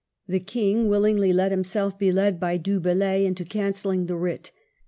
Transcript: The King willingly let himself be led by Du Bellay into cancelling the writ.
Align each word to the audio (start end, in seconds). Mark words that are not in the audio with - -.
The 0.27 0.39
King 0.39 0.87
willingly 0.89 1.31
let 1.31 1.51
himself 1.51 1.99
be 1.99 2.11
led 2.11 2.39
by 2.39 2.57
Du 2.57 2.79
Bellay 2.79 3.23
into 3.23 3.45
cancelling 3.45 4.07
the 4.07 4.15
writ. 4.15 4.49